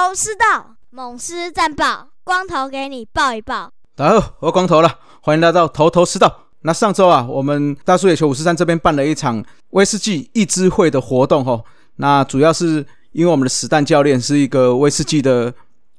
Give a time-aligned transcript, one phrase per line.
[0.00, 3.70] 头头是道，猛狮战报，光头给你报一报。
[3.94, 6.46] 大家好，我光头了，欢迎来到头头是道。
[6.62, 11.62] 那上周啊，我们大树野球五十三这边办了一场威士忌一支会的活动哈。
[11.96, 15.52] 那主要是因为我们的史蛋教练是一个威士忌的，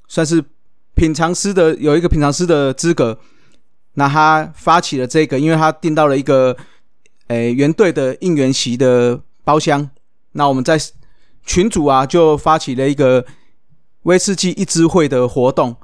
[0.07, 0.43] 算是
[0.95, 3.19] 品尝师的，有一个品尝师的资格。
[3.93, 6.57] 那他发起了这个，因为他订到了一个
[7.27, 9.87] 诶原队的应援席的包厢。
[10.31, 10.75] 那我们在
[11.45, 13.23] 群主啊，就发起了一个
[14.03, 15.75] 威士忌一支会的活动。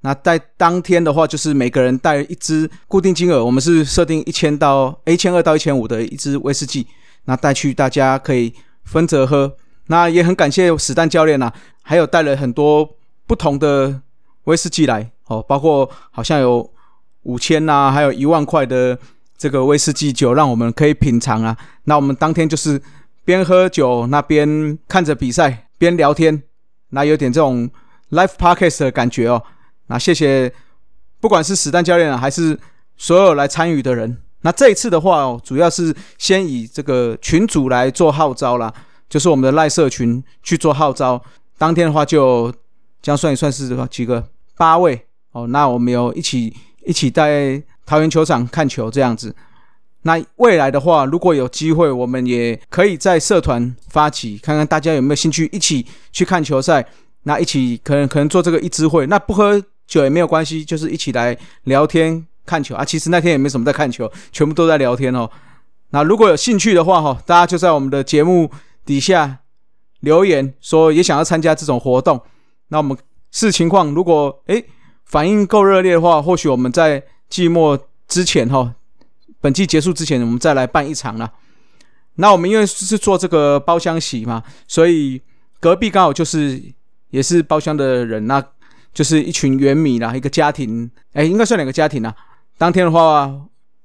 [0.00, 6.86] 那在当天的话，就是每个人带一支固定金额，我们是设定一千到一千二到一千五的一支威士忌，
[7.24, 8.52] 那带去大家可以
[8.84, 9.56] 分着喝。
[9.86, 12.88] 那也很感谢史丹教练呐，还有带了很多
[13.26, 14.02] 不同的
[14.44, 16.70] 威士忌来哦，包括好像有
[17.22, 18.98] 五千呐，还有一万块的
[19.36, 21.56] 这个威士忌酒，让我们可以品尝啊。
[21.84, 22.80] 那我们当天就是。
[23.26, 26.42] 边喝酒那边看着比赛，边聊天，
[26.94, 27.68] 那有点这种
[28.10, 29.42] live podcast 的感觉哦。
[29.88, 30.50] 那谢谢，
[31.20, 32.58] 不管是史丹教练啊，还是
[32.96, 34.16] 所有来参与的人。
[34.40, 38.72] 那这一次的话哦，主要是先以这个群主来做号召啦，
[39.08, 41.22] 就是我们的赖社群去做号召。
[41.58, 42.52] 当天的话，就
[43.02, 45.46] 这样算一算是几个八位哦。
[45.48, 49.34] 那我们有一起一起在桃园球场看球这样子。
[50.06, 56.86] 那未来的话，如果有机会，我们也可以在社团发起，看看大家有没有兴趣一起去看球赛。
[57.26, 62.84] 那一起可能可能做这个一支会，那不喝酒也没有关系，就是一起来聊天看球啊。
[62.84, 65.30] 其实那天也没什么在看球，全部都在聊天哦。
[65.88, 68.50] 那如果有兴趣的话，哈，大家就在我们的节目
[68.84, 69.38] 底下
[70.00, 72.20] 留言说也想要参加这种活动。
[72.68, 72.94] 那我们
[73.30, 74.62] 视情况，如果诶
[75.06, 78.74] 反应够热烈的话，或许我们在季末之前哈。
[79.44, 81.30] 本季结束之前，我们再来办一场啦。
[82.14, 85.20] 那我们因为是做这个包厢席嘛，所以
[85.60, 86.58] 隔壁刚好就是
[87.10, 88.42] 也是包厢的人，那
[88.94, 92.14] 就是一群原米啦，一个家庭，哎，应该算两个家庭啦。
[92.56, 93.30] 当天的话，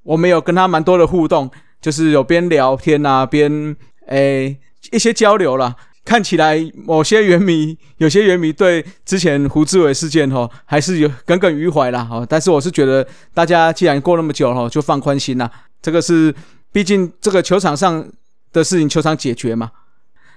[0.03, 3.75] 我们有跟他蛮多的互动，就是有边聊天啊，边
[4.07, 4.55] 哎
[4.93, 5.75] 一些交流啦。
[6.09, 12.25] 看起来某些原迷，有些原迷对之前胡志伟事件哈，还是有耿耿于怀啦哈。
[12.27, 15.51] 但是我是觉得，大家既然过那么久哈，就放宽心啦。
[15.83, 16.33] 这个是，
[16.71, 18.03] 毕竟这个球场上
[18.51, 19.69] 的事情，球场解决嘛。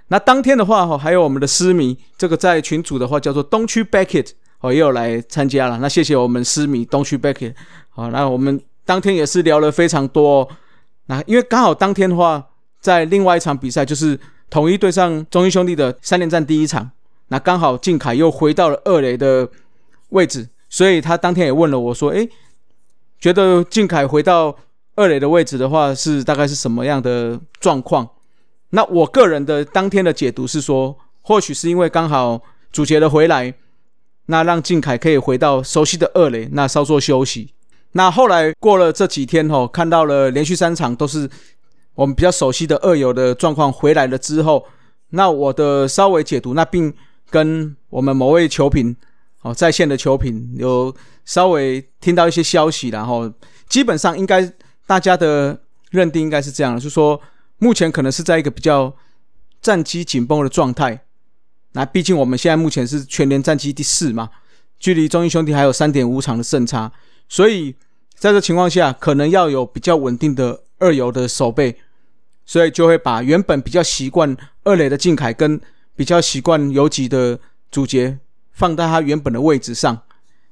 [0.09, 4.29] 那当天的话哈，还有我们的私迷，这个在群组的话叫做东区 Beckett
[4.61, 5.79] 哦，也有来参加了。
[5.79, 7.55] 那谢谢我们私迷东区 Beckett
[7.89, 10.47] 好，那我们当天也是聊了非常多。
[11.07, 12.45] 那因为刚好当天的话，
[12.79, 14.21] 在另外一场比赛就是。
[14.53, 16.91] 统一对上中英兄弟的三连战第一场，
[17.29, 19.49] 那刚好靖凯又回到了二垒的
[20.11, 22.29] 位置，所以他当天也问了我说：“诶，
[23.19, 24.55] 觉得靖凯回到
[24.95, 28.07] 二垒的位置的话，是大概是什么样的状况？”
[28.69, 33.55] 那我个人的当天的解读是说，或许是因为刚好主角的回来，
[34.27, 37.55] 那让靖凯可以回到熟悉的二垒，那稍作休息。
[37.93, 41.31] 那后来过了这几天哦，看到了连续三场都是。
[42.03, 44.67] 我们比较熟悉的二游的状况回来了之后，
[45.11, 46.93] 那我的稍微解读，那并
[47.31, 48.97] 跟我们某位球评
[49.43, 50.93] 哦在线的球评有
[51.25, 53.33] 稍微听到一些消息，然后
[53.69, 54.53] 基本上应该
[54.85, 57.21] 大家的认定应该是这样，就是说
[57.59, 58.93] 目前可能是在一个比较
[59.61, 61.05] 战机紧绷的状态。
[61.75, 64.29] 那毕竟我们现在目前是全年战绩第四嘛，
[64.81, 66.91] 距离中英兄弟还有三点五场的胜差，
[67.29, 67.77] 所以
[68.19, 70.65] 在这情况下，可能要有比较稳定的。
[70.83, 71.77] 二游的守备，
[72.45, 75.61] 所以就会把原本比较习惯二垒的靖凯跟
[75.95, 77.39] 比较习惯游击的
[77.71, 78.19] 主角
[78.51, 80.03] 放在他原本的位置上，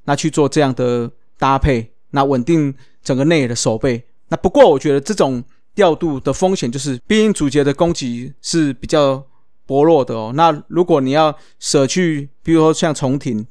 [0.04, 4.04] 那去做这样的搭配，那稳定整个内野的守备。
[4.28, 5.42] 那不过我觉得这种
[5.74, 9.26] 调度的风险就是，毕竟主角的攻击是比较
[9.66, 10.32] 薄弱的哦。
[10.34, 13.46] 那如果你要舍去，比如说像重庭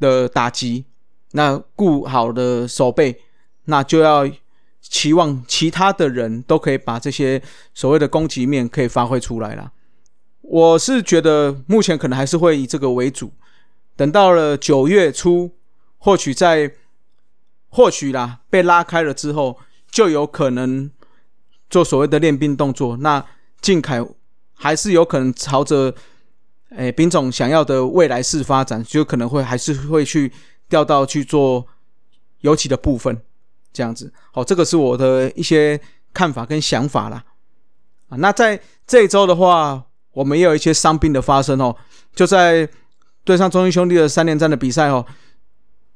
[0.00, 0.84] 的打击，
[1.32, 3.20] 那顾好的守备，
[3.64, 4.28] 那就要。
[4.80, 7.42] 期望其他的人都可以把这些
[7.74, 9.72] 所谓的攻击面可以发挥出来了。
[10.42, 13.32] 我是觉得目前可能还是会以这个为主。
[13.94, 15.52] 等到了九月初，
[15.98, 16.72] 或许在
[17.68, 19.58] 或许啦被拉开了之后，
[19.90, 20.90] 就有可能
[21.68, 22.96] 做所谓的练兵动作。
[22.96, 23.24] 那
[23.60, 24.04] 靖凯
[24.54, 25.94] 还是有可能朝着
[26.70, 30.32] 诶兵种想要的未来式发展，就可能会还是会去
[30.68, 31.66] 调到去做
[32.40, 33.22] 尤其的部分。
[33.72, 35.80] 这样子，好，这个是我的一些
[36.12, 37.24] 看法跟想法啦。
[38.08, 41.76] 啊，那在这一周的话，我们也有一些伤病的发生哦。
[42.14, 42.68] 就在
[43.22, 45.06] 对上中英兄弟的三连战的比赛哦，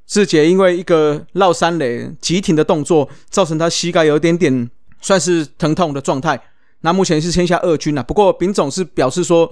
[0.06, 6.40] 志杰因为一个绕三垒急停的动作，造成他膝盖有一点点算是疼痛的状态。
[6.82, 9.50] 那目前是签下二军了，不过丙总是表示说，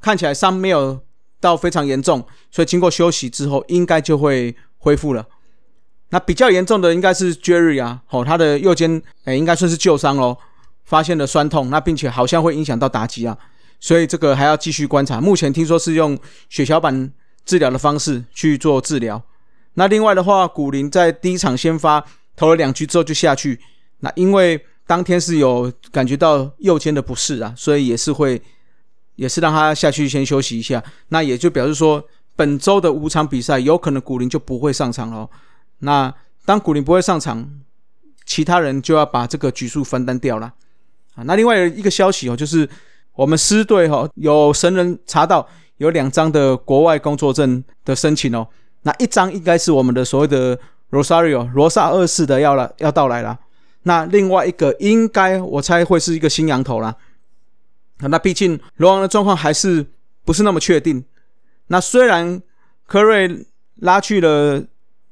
[0.00, 1.00] 看起来伤没有
[1.40, 5.26] 到非常严重，所以经过休息之后，应该就会恢复了。
[6.10, 10.36] 那比较严重的应该是 Jerry 啊，哦，他的右肩诶应该算是旧伤喽，
[10.84, 13.38] 发现了酸痛，那并且好像会影响到打击啊，
[13.78, 15.20] 所以这个还要继续观察。
[15.20, 16.18] 目前听说是用
[16.48, 17.12] 血小板
[17.44, 19.22] 治疗的方式去做治疗。
[19.74, 22.04] 那另外的话，古林在第一场先发
[22.34, 23.60] 投了两局之后就下去，
[24.00, 28.42] 那因为当天是有感觉到右肩的不适啊，所以也是会
[29.14, 30.82] 也是让他下去先休息一下。
[31.10, 32.04] 那也就表示说，
[32.34, 35.30] 本周的五场比赛有可能古林就不会上场了。
[35.80, 37.48] 那当古林不会上场，
[38.24, 40.52] 其他人就要把这个局数分担掉了
[41.14, 41.22] 啊。
[41.24, 42.68] 那另外一个消息哦，就是
[43.14, 45.46] 我们师队哈有神人查到
[45.78, 48.46] 有两张的国外工作证的申请哦。
[48.82, 50.58] 那一张应该是我们的所谓的
[50.90, 53.38] Rosario 罗萨二世的要了要到来了。
[53.84, 56.94] 那另外一个应该我猜会是一个新羊头啦。
[58.00, 59.86] 那毕竟罗王的状况还是
[60.24, 61.04] 不是那么确定。
[61.68, 62.42] 那虽然
[62.86, 63.46] 科瑞
[63.76, 64.64] 拉去了。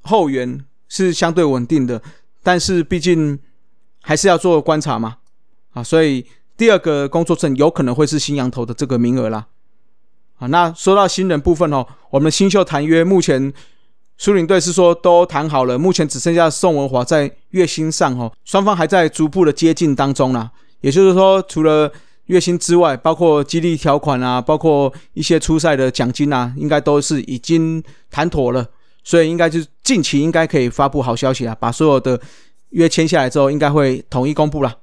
[0.08, 2.02] 后援是相对稳定的，
[2.43, 3.38] 但是毕竟
[4.00, 5.19] 还是要做观察嘛，
[5.72, 6.25] 啊，所以
[6.56, 9.46] 第二个工作证有可能会是新羊头的这个名额啦，
[10.38, 13.52] 啊，那说到新人部分哦，我们新秀谈约目前
[14.16, 20.50] 苏领队是说都谈好了，目前只剩下宋文华在月薪上哦，双方还在逐步的接近当中啦，
[20.81, 21.93] 也就是说除了
[22.26, 28.66] 月薪之外，包括激励条款啊，包括一些初赛的奖金啊，应该都是已经谈妥了。
[29.08, 32.20] 所以应该就是近期应该可以发布好消息啊，把所有的
[32.72, 34.76] 约签下来之后，应该会统一公布了。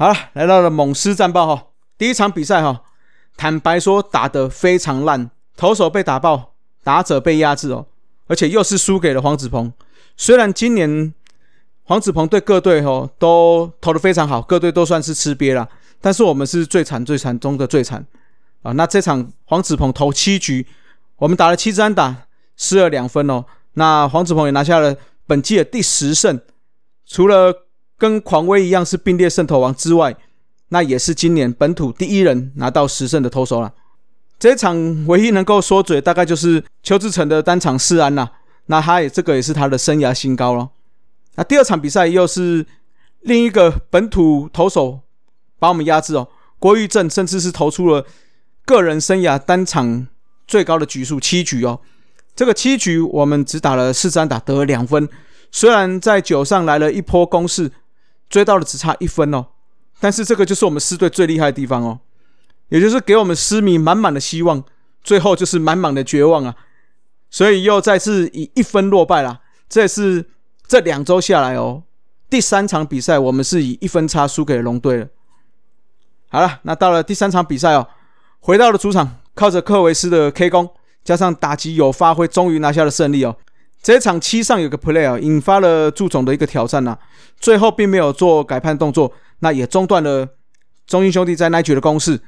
[0.00, 1.66] 好了，来到了猛狮战报哈，
[1.98, 2.84] 第一场比赛哈，
[3.36, 7.84] 坦白说打得非常烂，投手被打爆，打者被压制哦，
[8.26, 9.70] 而且又是输给了黄子鹏。
[10.16, 11.12] 虽然今年
[11.82, 15.68] 黄子鹏对各队哈都投的非常好，各队都算是吃瘪了，
[16.00, 18.06] 但是我们是最惨最惨中的最惨
[18.62, 18.72] 啊。
[18.72, 20.66] 那这场黄子鹏投七局，
[21.16, 22.22] 我们打了七支安打，
[22.56, 23.44] 失了两分哦。
[23.74, 26.40] 那黄子鹏也拿下了本季的第十胜，
[27.04, 27.66] 除了。
[28.00, 30.16] 跟狂威一样是并列胜投王之外，
[30.70, 33.74] 那也是今年本土第一人拿到十胜的投手了。
[34.38, 38.32] 这场唯一能够说嘴，大概就是邱志成的单场四安啦。
[38.66, 40.70] 那他也这个也是他的生涯新高了。
[41.34, 42.64] 那第二场比赛又是
[43.20, 45.00] 另一个本土投手
[45.58, 46.26] 把我们压制哦，
[46.58, 48.06] 郭玉正甚至是投出了
[48.64, 50.06] 个人生涯单场
[50.46, 51.80] 最高的局数七局哦。
[52.34, 55.06] 这个七局我们只打了四三打，得了两分。
[55.52, 57.70] 虽然在九上来了一波攻势。
[58.30, 59.44] 追到了只差一分哦，
[59.98, 62.00] 但是这个就是我们狮队最厉害的地方哦，
[62.68, 64.64] 也就是给我们狮迷满满的希望，
[65.02, 66.54] 最后就是满满的绝望啊，
[67.28, 69.40] 所以又再次以一分落败啦。
[69.68, 70.30] 这也是
[70.66, 71.82] 这两周下来哦，
[72.30, 75.08] 第三场比赛我们是以一分差输给了龙队了。
[76.28, 77.88] 好了，那到了第三场比赛哦，
[78.38, 80.70] 回到了主场，靠着克维斯的 K 攻，
[81.02, 83.36] 加上打击有发挥，终于拿下了胜利哦。
[83.82, 86.98] 这场七上有个 play 啊，引发了祝总的一个挑战呐，
[87.38, 90.28] 最后并没有做改判动作，那也中断了
[90.86, 92.20] 中英兄弟在那局的攻势。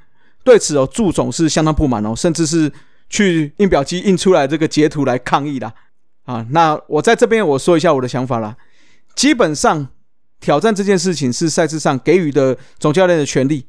[0.42, 2.73] 对此哦，祝总是相当不满哦，甚至是
[3.11, 5.71] 去印表机印出来这个截图来抗议的
[6.25, 6.47] 啊。
[6.50, 8.56] 那我在这边我说一下我的想法啦，
[9.14, 9.88] 基本上
[10.40, 13.66] 挑战这件事情是赛制上给予的总教练的权利，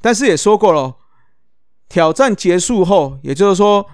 [0.00, 0.96] 但是也说过了，
[1.90, 3.84] 挑战结束后，也就是说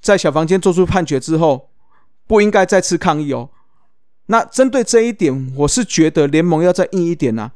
[0.00, 1.68] 在小房间做出判决之后。
[2.26, 3.50] 不应该再次抗议哦。
[4.26, 7.52] 那针对这一点，我是觉得联盟要再硬一点呐。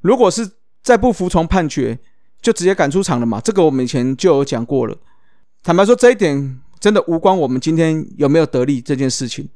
[0.00, 0.52] 如果是
[0.82, 1.98] 再不服从判决，
[2.40, 3.40] 就直接赶出场了嘛。
[3.40, 4.96] 这个我们以前就有讲过了。
[5.62, 9.46] 坦白说，这一点真的无关我们今天有没有得利这件事情，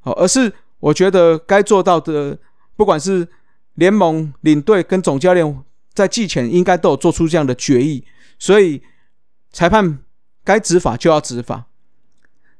[0.00, 2.36] 好，而是我觉得该做到的，
[2.74, 3.28] 不管是
[3.74, 5.62] 联盟领队跟总教练
[5.94, 8.04] 在季前应该都有做出这样的决议，
[8.40, 8.82] 所以
[9.52, 10.00] 裁判
[10.42, 11.66] 该执法就要执法。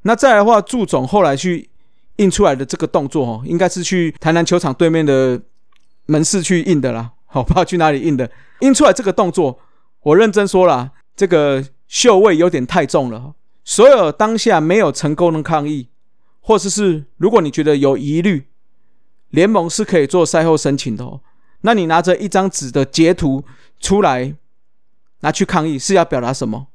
[0.03, 1.71] 那再来的话，祝总后来去
[2.17, 5.41] 印出来的这个动作哦，应该是去台南球场对面的
[6.07, 7.13] 门市去印的啦。
[7.27, 8.29] 好， 不知道去哪里印的。
[8.61, 9.59] 印出来这个动作，
[10.03, 13.35] 我认真说了，这个秀味有点太重了。
[13.65, 15.89] 所有当下没有成功的抗议，
[16.41, 18.49] 或者是如果你觉得有疑虑，
[19.31, 21.21] 联盟是可以做赛后申请的哦。
[21.61, 23.45] 那你拿着一张纸的截图
[23.79, 24.35] 出来
[25.21, 26.67] 拿去抗议，是要表达什么？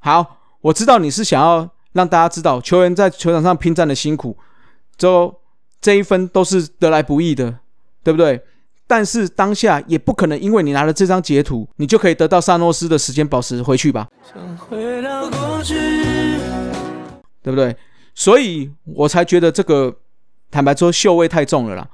[0.00, 1.70] 好，我知道你是想要。
[1.96, 4.36] 让大家知道球员在球场上拼战的辛苦，
[4.98, 5.40] 之后
[5.80, 7.58] 这一分都是得来不易的，
[8.04, 8.40] 对不对？
[8.86, 14.06] 但是当下也不可能因为你拿了这张截图，你就可以得到萨诺斯的时间宝石回去吧？
[17.42, 17.74] 对不对？
[18.14, 19.96] 所以我才觉得这个
[20.50, 21.88] 坦白说秀味太重了啦。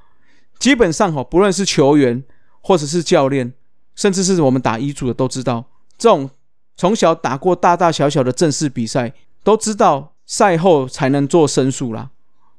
[0.58, 2.22] 基本上哈，不论是球员
[2.60, 3.52] 或者是教练，
[3.94, 5.64] 甚至是我们打乙组的都知道，
[5.96, 6.28] 这种
[6.76, 12.10] 从小打过大大小小的正式比赛，都知道赛后才能做申诉啦。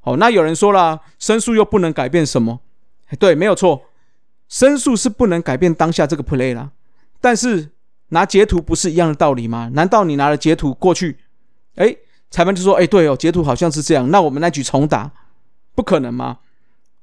[0.01, 2.59] 哦，那有人说了，申诉又不能改变什么？
[3.17, 3.83] 对，没有错。
[4.49, 6.71] 申诉是不能改变当下这个 play 啦，
[7.19, 7.71] 但是
[8.09, 9.71] 拿截图不是一样的道理吗？
[9.73, 11.17] 难道你拿了截图过去，
[11.75, 11.95] 哎，
[12.29, 15.11] 裁判就说，哎，对哦，截图好像是这样，那我们那局重打，
[15.73, 16.39] 不可能吗？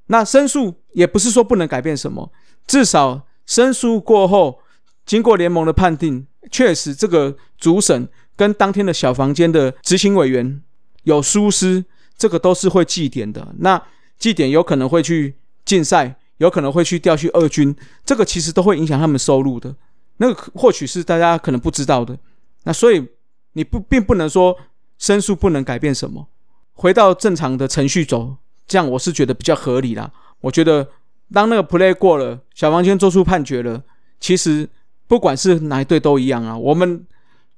[0.07, 2.31] 那申诉也不是说不能改变什么，
[2.67, 4.61] 至少申诉过后，
[5.05, 8.09] 经过联盟的判定，确实这个主审
[8.41, 10.63] 跟当天的小房间的执行委员
[11.03, 11.85] 有疏失，
[12.17, 13.55] 这个都是会记点的。
[13.59, 13.83] 那
[14.19, 16.17] 记点有可能会去禁赛。
[16.41, 19.77] 有可能会去调去二军，这个其实都会影响他们收入的。
[20.17, 22.19] 那个或许是大家可能不知道的。
[22.65, 23.07] 那所以
[23.53, 24.57] 你不并不能说
[24.97, 26.27] 申诉不能改变什么，
[26.73, 30.11] 回到正常的程序走，这样我是觉得比较合理啦。
[30.41, 30.89] 我觉得
[31.31, 33.83] 当那个 play 过了，小房间做出判决了，
[34.19, 34.67] 其实
[35.07, 36.57] 不管是哪一队都一样啊。
[36.57, 37.05] 我们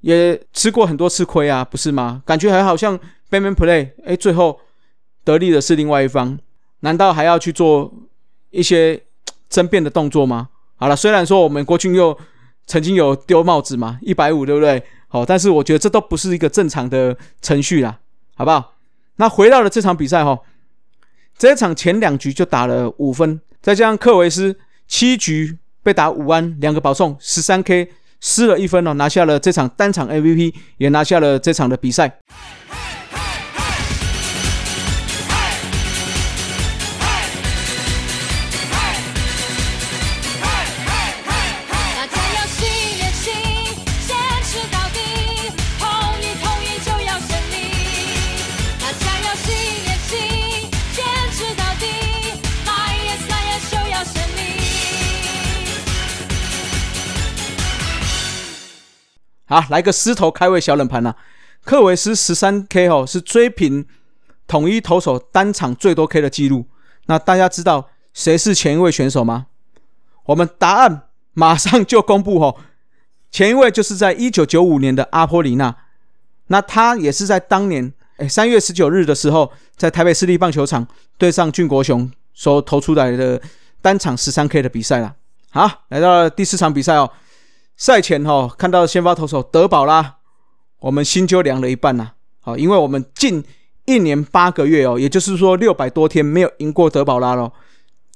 [0.03, 2.23] 也吃过很多次亏啊，不是吗？
[2.25, 4.61] 感觉还好像 b a m a n play，哎，最后
[5.25, 6.39] 得利的是另外一方，
[6.81, 7.93] 难道还要去做？
[8.55, 9.03] 一些
[9.49, 10.51] 争辩的动作吗？
[10.77, 12.15] 好了，虽然说我们国军又
[12.67, 14.83] 曾经有丢帽子嘛，一百五，对不对？
[15.09, 17.99] 好，但是我觉得这都不是一个正常的程序啦，
[18.35, 18.75] 好不好？
[19.17, 20.39] 那回到了这场比赛哈，
[21.39, 24.55] 这场前两局就打了五分，再加上克维斯
[24.87, 27.91] 七局被打五安，两个保送，十三 K
[28.23, 32.19] 失了一分哦，拿下了这场单场 MVP，也拿下了这场的比赛。
[59.53, 61.15] 啊，来个狮头开胃小冷盘呐！
[61.63, 63.87] 克维斯十三 K 哦，是追平
[64.49, 66.67] 统一投手单场最多 K 的记录。
[67.07, 69.47] 那大家知道谁是前一位选手吗？
[70.25, 71.03] 我们答案
[71.35, 72.57] 马上就公布哦。
[73.31, 75.77] 前一位就是在一九九五年的阿波里纳，
[76.47, 80.87] 那他也是在当年哎三月十九日的时候，在台北市立棒球场
[81.19, 83.41] 对上俊国雄所投出来的
[83.83, 85.15] 单场十三 K 的比赛了。
[85.51, 87.11] 好，来到了第四场比赛哦。
[87.83, 90.19] 赛前哈看到先发投手德保拉，
[90.79, 92.13] 我们心就凉了一半呐。
[92.41, 93.45] 好，因为我们近
[93.87, 97.53] 一年八个月哦，也就是说六百多天没有赢过德保拉了。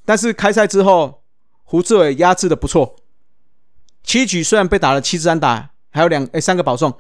[0.05, 1.25] 但是开赛之后，
[1.65, 2.95] 胡志伟压制的不错，
[4.05, 6.97] 七局虽然被打了七支安打，还有两诶三个保送，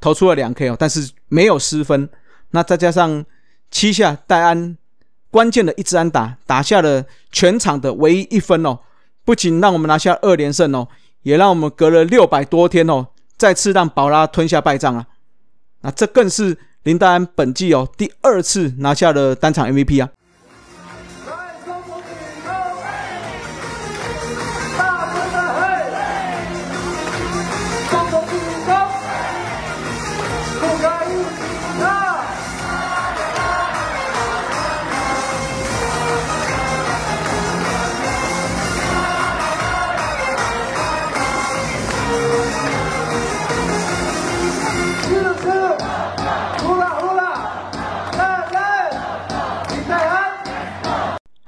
[0.00, 2.08] 投出了两 K 哦，但是没有失分。
[2.52, 3.26] 那再加上
[3.70, 4.78] 七下戴安
[5.30, 8.78] 关键的一支安打，打下了全场的唯一一分哦，
[9.26, 10.88] 不仅让我们拿下二连胜哦。
[11.28, 15.06] 也让我们隔了六百多天哦，再次让宝拉吞下败仗啊！
[15.82, 20.08] 那这更是林丹本季哦第二次拿下了单场 MVP 啊！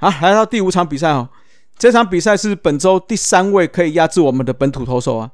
[0.01, 1.29] 好，来到第五场比赛哦。
[1.77, 5.29] 这场比赛是本周第三位可以压制我们的本土投手啊，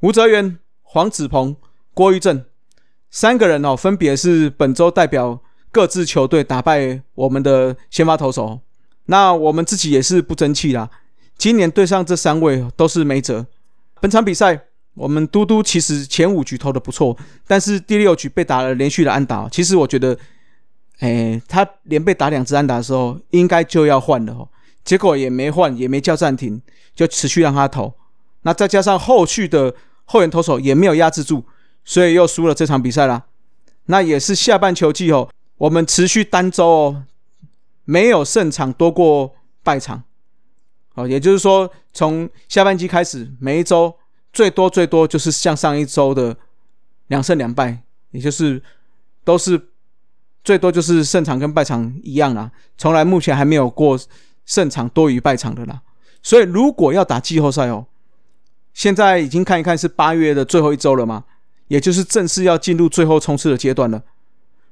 [0.00, 1.54] 吴泽源、黄子鹏、
[1.94, 2.44] 郭玉正
[3.12, 5.40] 三个人哦，分别是本周代表
[5.70, 8.58] 各自球队打败我们的先发投手。
[9.04, 10.90] 那我们自己也是不争气啦，
[11.38, 13.46] 今年对上这三位都是没辙。
[14.00, 14.64] 本场比赛
[14.94, 17.16] 我们嘟嘟其实前五局投的不错，
[17.46, 19.48] 但是第六局被打了连续的安打。
[19.48, 20.18] 其实我觉得。
[20.98, 24.48] 哎，他连被打两支安打的时候，应该就要换了哦，
[24.84, 26.60] 结果也没换，也没叫暂停，
[26.94, 27.92] 就持续让他投。
[28.42, 29.74] 那再加上后续的
[30.04, 31.44] 后援投手也没有压制住，
[31.84, 33.26] 所以又输了这场比赛啦。
[33.86, 37.04] 那也是下半球季哦，我们持续单周哦，
[37.84, 40.02] 没有胜场多过败场。
[40.94, 43.94] 哦，也就是说，从下半季开始，每一周
[44.32, 46.34] 最多最多就是像上一周的
[47.08, 48.62] 两胜两败，也就是
[49.24, 49.68] 都是
[50.46, 52.48] 最多就是胜场跟败场一样啦，
[52.78, 53.98] 从来目前还没有过
[54.44, 55.82] 胜场多于败场的啦。
[56.22, 57.84] 所以如果要打季后赛哦，
[58.72, 61.24] 现在已经看一看是八月的最后一周了嘛，
[61.66, 64.00] 也就是正式要进入最后冲刺的阶段了。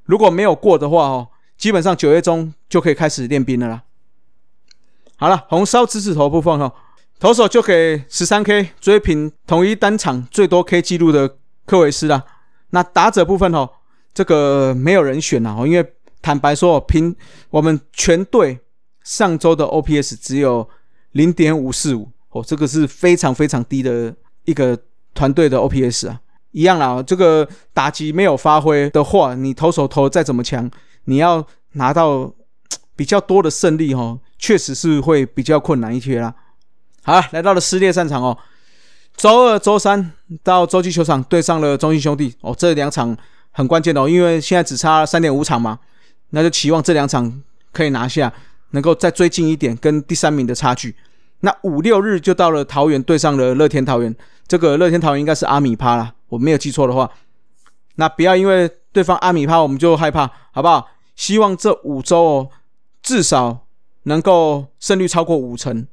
[0.04, 1.26] 如果没有过的话哦，
[1.58, 3.82] 基本上九月中就可以开始练兵了啦。
[5.16, 6.72] 好了，红烧狮子头部分哦，
[7.18, 12.22] 投手就给十三 K 追平统一单场最多 K 记录的科维斯啦。
[12.70, 13.68] 那打者部分哦，
[14.14, 15.84] 这个没有人选了啊，因为
[16.22, 17.14] 坦白说，凭
[17.50, 18.58] 我们全队
[19.02, 20.66] 上周的 OPS 只有
[21.12, 24.78] 零点五四五哦，这个是非常非常低的一个
[25.12, 26.20] 团队的 OPS 啊。
[26.52, 30.70] 一样啦，这个打击没有发挥的话，你投手投再怎么强，
[31.06, 32.32] 你要拿到
[32.94, 36.32] 比较多的胜利哦，确实是会比较困难一些啦。
[37.02, 38.38] 好，来到了撕裂战场哦，
[39.16, 40.12] 周二、周三
[40.44, 43.16] 到洲际球场对上了中信兄弟哦，这两场
[43.56, 45.78] 很关键哦，因为现在只差三点五场嘛，
[46.30, 47.42] 那就期望这两场
[47.72, 48.32] 可以拿下，
[48.70, 50.96] 能够再追近一点，跟第三名的差距。
[51.40, 54.14] 那五六日就到了桃园对上了乐天桃园，
[54.48, 56.14] 这个乐天桃园应该是阿米趴啦。
[56.30, 57.08] 我没有记错的话，
[57.94, 60.88] 那不要因为对方阿米趴我们就害怕，好不好？
[61.14, 62.50] 希望这五周哦，
[63.02, 63.66] 至少
[64.04, 65.86] 能够胜率超过五成，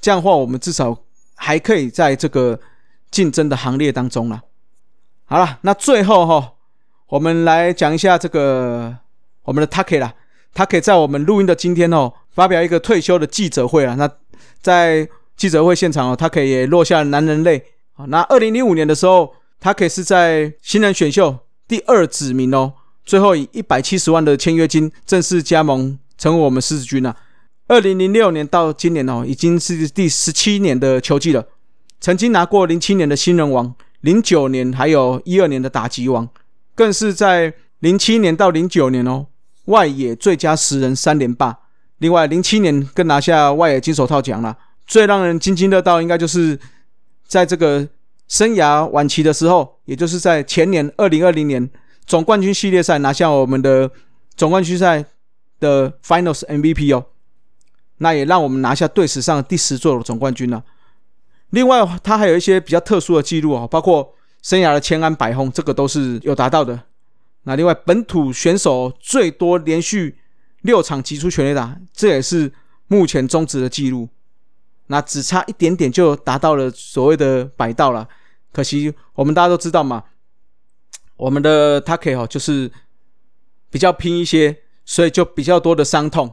[0.00, 0.98] 这样的话我们至少
[1.36, 2.58] 还可以在这个
[3.10, 4.42] 竞争的行列当中了。
[5.26, 6.54] 好了，那最后哈，
[7.08, 8.96] 我们来讲一下这个
[9.44, 10.12] 我们的 Taki 啦
[10.54, 13.94] ，Taki 在我们录音的今天哦，发表一个退休的记者会啊。
[13.94, 14.10] 那
[14.60, 17.64] 在记者会现场哦他可以也落下男人泪。
[17.94, 22.72] 啊，那二零零五年的时候，他可以是在新人选秀第二指名哦，
[23.04, 27.16] 最后以一百七十万的签约金正式加盟成为我们狮子军了。
[27.68, 31.46] 二零零六年到今年哦，已经是第十七年的球季了。
[32.00, 36.28] 曾经拿过零七年的新人王，零九年还有一二年的打击王，
[36.76, 39.26] 更是在零七年到零九年哦，
[39.64, 41.58] 外野最佳十人三连霸。
[41.98, 44.56] 另外零七年更拿下外野金手套奖了。
[44.86, 46.56] 最让人津津乐道应该就是。
[47.28, 47.88] 在这个
[48.28, 51.68] 生涯晚期的时候，也就是在前年二零二零年
[52.06, 53.90] 总冠军系列赛拿下我们的
[54.36, 55.04] 总冠军赛
[55.58, 57.06] 的 Finals MVP 哦，
[57.96, 60.62] 那也让我们拿下队史上第十座的总冠军了。
[61.50, 64.14] 另外，他还有一些比较特殊的记录啊，包括
[64.46, 66.80] 生涯的千安百轰，这个都是有达到的。
[67.42, 70.18] 那另外，本土选手最多连续
[70.60, 72.52] 六场击出全垒打，这也是
[72.86, 74.08] 目前终止的记录。
[74.86, 78.08] 那只差一点点就达到了所谓的百道了，
[78.52, 80.04] 可惜我们大家都知道嘛，
[81.16, 82.70] 我们的 Taki 哦就是
[83.68, 86.32] 比较拼一些，所以就比较多的伤痛。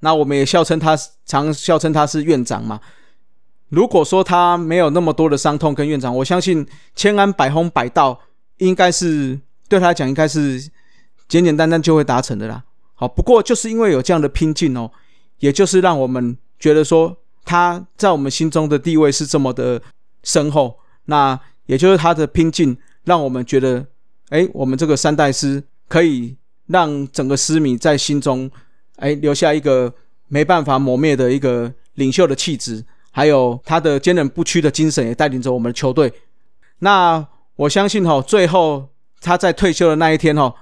[0.00, 2.80] 那我们也笑称他，常笑称他是院长嘛。
[3.70, 8.20] 如果说他没有那么多的伤痛跟院长，我相信千安百轰百道
[8.58, 10.70] 应该是对他来讲应该是
[11.26, 12.62] 简简单单就会达成的啦。
[12.94, 14.90] 好，不过就是因为有这样的拼劲哦，
[15.38, 17.16] 也就是让我们觉得说。
[17.42, 19.80] 他在我们心中的地位是这么的
[20.22, 23.84] 深厚，那也就是他的拼劲，让我们觉得，
[24.28, 28.48] 哎，我们这个三代师可以让整个师迷在心中，
[28.96, 29.92] 哎，留下一个
[30.28, 36.12] 没办法磨灭的一个领袖的气质，还有他的坚韧不屈的精神，也带领着我们的球队。
[36.78, 38.88] 那我相信哈，最后
[39.20, 40.54] 他在退休的那一天哈，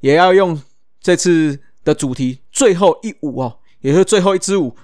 [0.00, 0.60] 也要用
[1.00, 4.76] 这次的主题最后一舞哦，也是最后一支舞。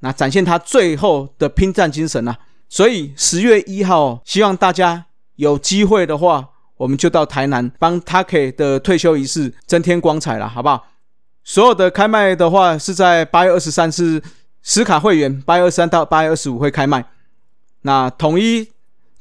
[0.00, 2.38] 那展现他最后的拼战精神啊！
[2.68, 10.86] 所以十月一号，希望大家有机会的话，我们就到台南帮 t a k 的退休仪式增添光彩了，好不好？
[11.42, 14.22] 所有的开卖的话是在八月二十三，是
[14.66, 17.04] 实卡会员，八月二十三到八月二十五会开卖。
[17.82, 18.68] 那统一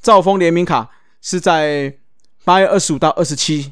[0.02, 0.90] 兆丰联名卡
[1.22, 1.96] 是在
[2.44, 3.72] 八月二十五到二十七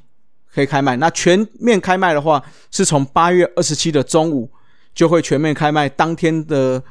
[0.53, 0.95] 可以开卖。
[0.97, 4.51] 那全面开卖的话，是从八月二十七的中午
[4.93, 6.81] 就会全面开卖，当天的。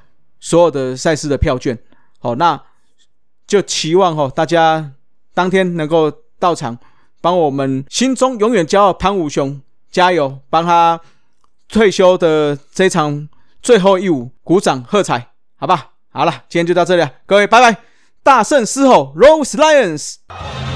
[0.45, 1.79] 所有的赛事的票券，
[2.18, 2.61] 好，那
[3.47, 4.90] 就期望哈大家
[5.33, 6.77] 当天能够到场，
[7.21, 11.01] 帮我们心中永远骄傲潘武雄加油，帮他
[11.68, 13.29] 退休的这场
[13.62, 15.92] 最后一舞鼓掌喝彩，好吧？
[16.11, 17.79] 好了，今天就到这里了，各位拜拜，
[18.22, 20.72] 大圣狮吼，Rose Lions。